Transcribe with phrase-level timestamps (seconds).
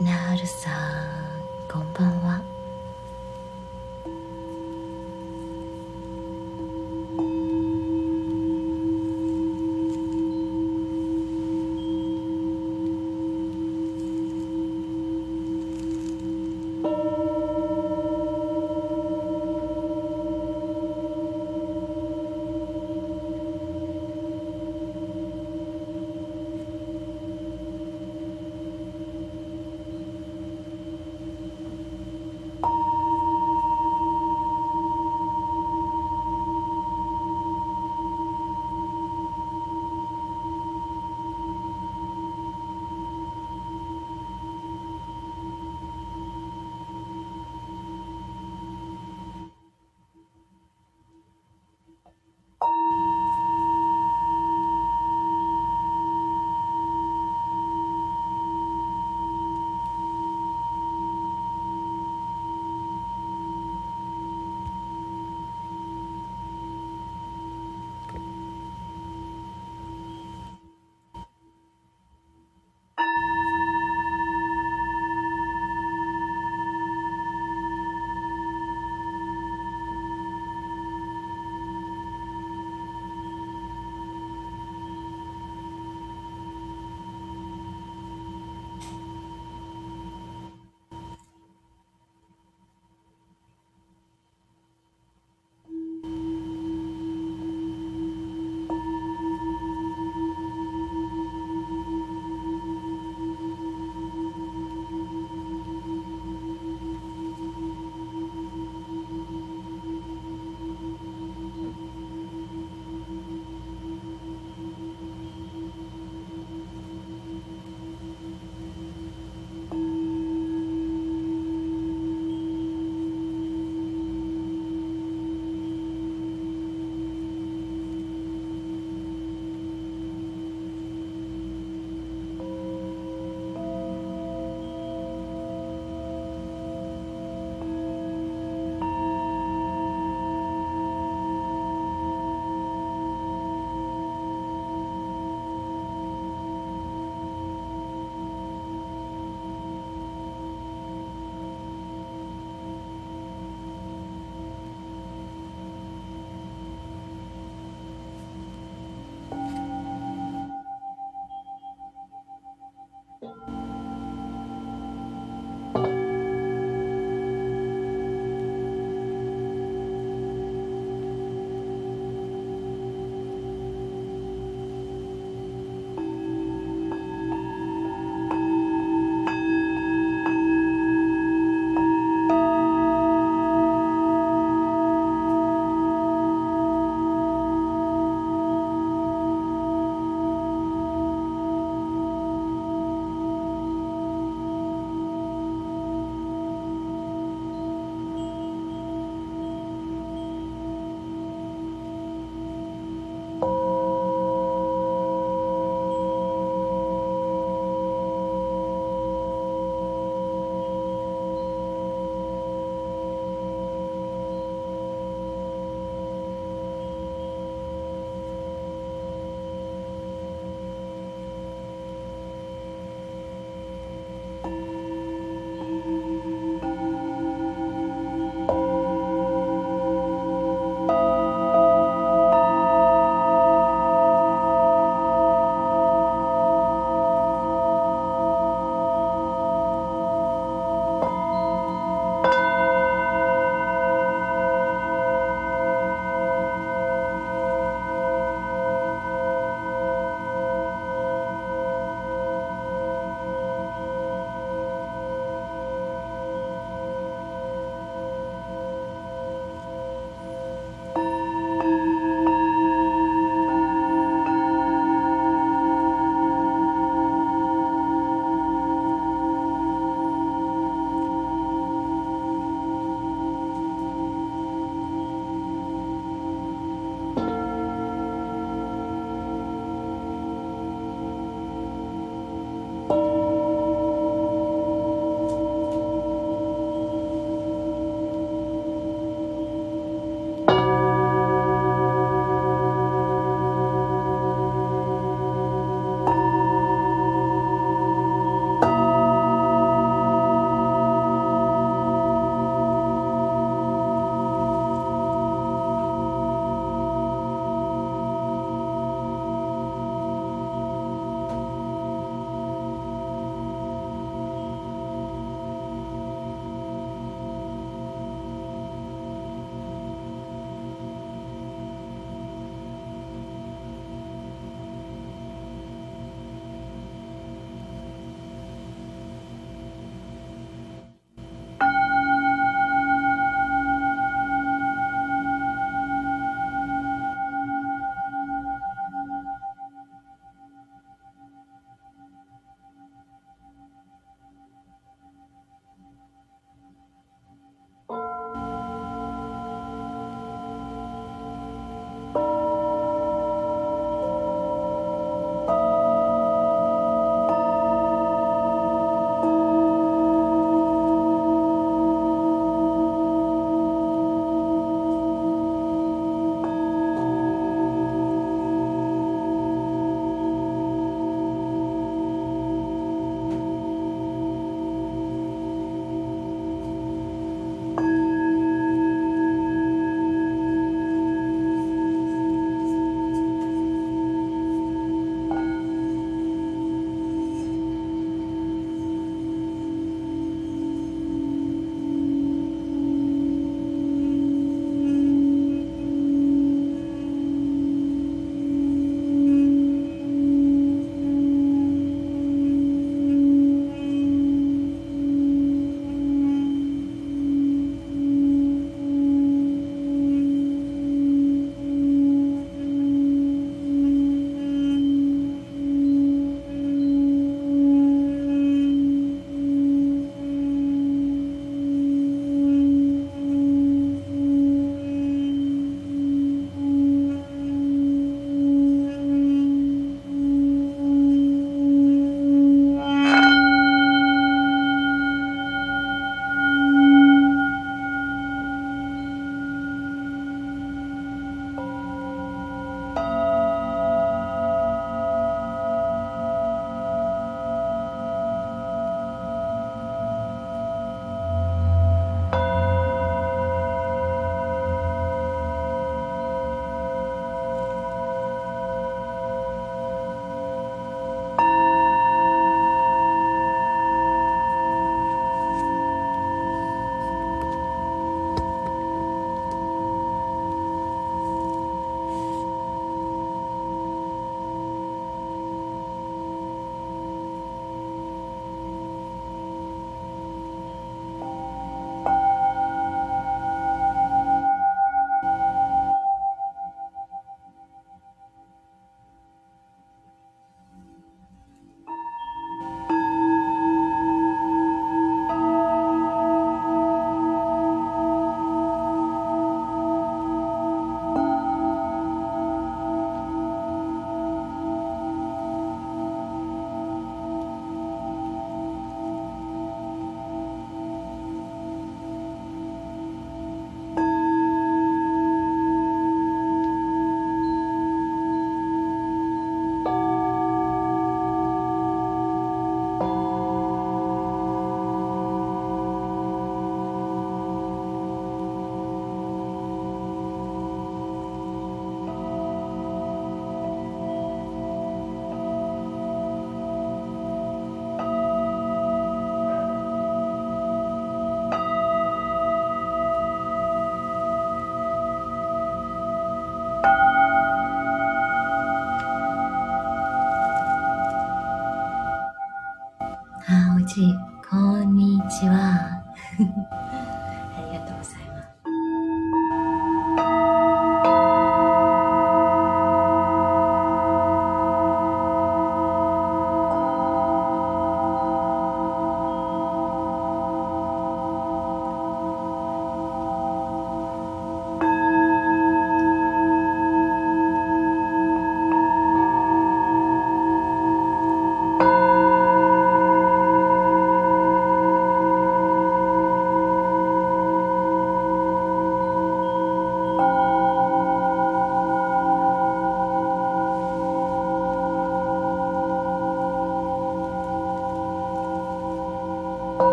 [0.00, 2.53] ナールさんこんばんは。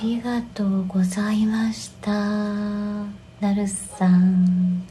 [0.00, 2.10] ありがとうございました。
[2.10, 4.82] なるさん、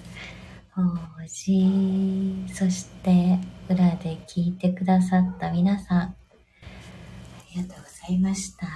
[0.77, 6.15] おじそして裏で聞いてくださった皆さん、あ
[7.55, 8.67] りがとうございました。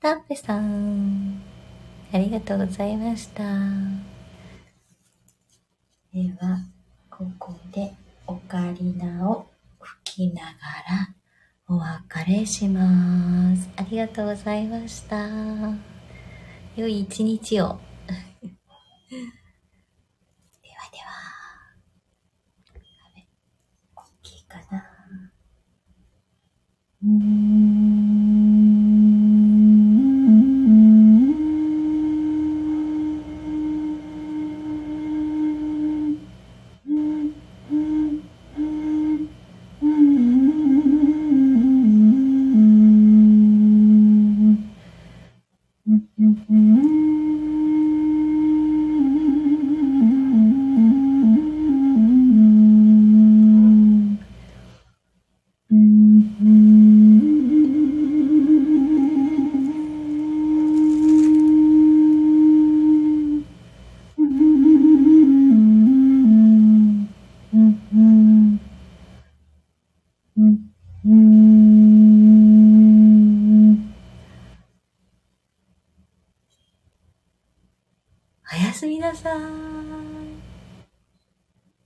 [0.00, 1.40] タッペさん、
[2.12, 3.42] ありがとうございました。
[6.12, 6.58] では、
[7.08, 7.94] ここで
[8.26, 9.46] オカリナを
[9.80, 10.50] 吹きなが
[10.90, 11.14] ら
[11.66, 13.70] お別れします。
[13.76, 15.26] ありがとうございました。
[16.76, 17.80] 良い一日を。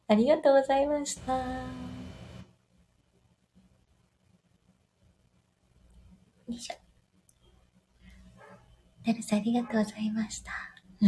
[0.08, 1.78] ありがとうございました。
[9.22, 10.52] さんありがとうございました。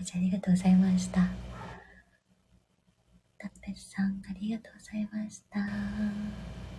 [0.00, 1.20] おじありがとうございました。
[3.38, 6.69] たっぺさんありがとうございました。